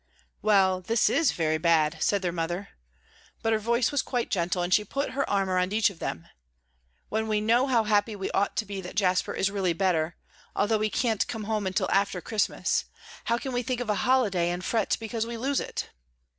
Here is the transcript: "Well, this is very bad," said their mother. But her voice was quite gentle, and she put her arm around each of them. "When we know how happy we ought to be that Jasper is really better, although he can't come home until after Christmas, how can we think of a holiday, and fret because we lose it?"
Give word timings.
"Well, 0.41 0.81
this 0.81 1.11
is 1.11 1.31
very 1.31 1.59
bad," 1.59 1.97
said 2.01 2.23
their 2.23 2.31
mother. 2.31 2.69
But 3.43 3.53
her 3.53 3.59
voice 3.59 3.91
was 3.91 4.01
quite 4.01 4.31
gentle, 4.31 4.63
and 4.63 4.73
she 4.73 4.83
put 4.83 5.11
her 5.11 5.29
arm 5.29 5.47
around 5.47 5.73
each 5.73 5.91
of 5.91 5.99
them. 5.99 6.27
"When 7.09 7.27
we 7.27 7.39
know 7.39 7.67
how 7.67 7.83
happy 7.83 8.15
we 8.15 8.31
ought 8.31 8.55
to 8.57 8.65
be 8.65 8.81
that 8.81 8.95
Jasper 8.95 9.35
is 9.35 9.51
really 9.51 9.73
better, 9.73 10.15
although 10.55 10.79
he 10.79 10.89
can't 10.89 11.27
come 11.27 11.43
home 11.43 11.67
until 11.67 11.87
after 11.91 12.19
Christmas, 12.19 12.85
how 13.25 13.37
can 13.37 13.51
we 13.51 13.61
think 13.61 13.79
of 13.79 13.91
a 13.91 14.01
holiday, 14.01 14.49
and 14.49 14.65
fret 14.65 14.97
because 14.99 15.27
we 15.27 15.37
lose 15.37 15.59
it?" 15.59 15.91